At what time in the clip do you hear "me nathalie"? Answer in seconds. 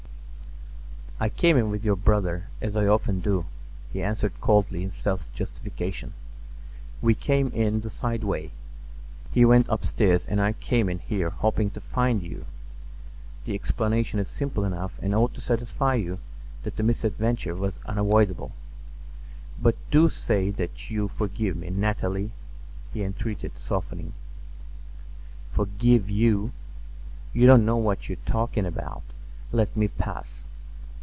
21.55-22.31